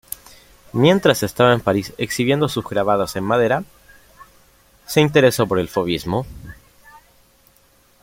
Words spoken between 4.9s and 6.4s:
interesó por el fovismo.